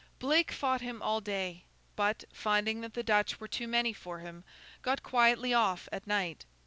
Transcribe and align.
Blake 0.17 0.51
fought 0.51 0.81
him 0.81 0.99
all 1.03 1.21
day; 1.21 1.63
but, 1.95 2.23
finding 2.33 2.81
that 2.81 2.95
the 2.95 3.03
Dutch 3.03 3.39
were 3.39 3.47
too 3.47 3.67
many 3.67 3.93
for 3.93 4.17
him, 4.17 4.43
got 4.81 5.03
quietly 5.03 5.53
off 5.53 5.87
at 5.91 6.07
night. 6.07 6.43